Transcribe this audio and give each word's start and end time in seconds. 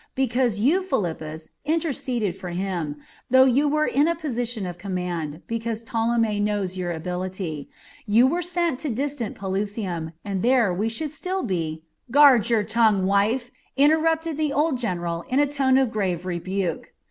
Because 0.15 0.57
you, 0.57 0.81
Philippus, 0.81 1.51
interceded 1.63 2.35
for 2.35 2.49
him 2.49 2.95
though 3.29 3.45
you 3.45 3.67
were 3.69 3.85
in 3.85 4.07
a 4.07 4.15
position 4.15 4.65
of 4.65 4.79
command, 4.79 5.43
because 5.45 5.83
Ptolemy 5.83 6.39
knows 6.39 6.75
your 6.75 6.91
ability 6.91 7.69
you 8.07 8.25
were 8.25 8.41
sent 8.41 8.79
to 8.79 8.89
distant 8.89 9.35
Pelusium, 9.35 10.13
and 10.25 10.41
there 10.41 10.73
we 10.73 10.89
should 10.89 11.09
be 11.11 11.11
still" 11.11 11.47
"Guard 12.11 12.49
your 12.49 12.63
tongue, 12.63 13.05
wife!" 13.05 13.51
interrupted 13.77 14.37
the 14.37 14.51
old 14.51 14.79
general 14.79 15.23
in 15.29 15.39
a 15.39 15.45
tone 15.45 15.77
of 15.77 15.91
grave 15.91 16.25
rebuke. 16.25 16.93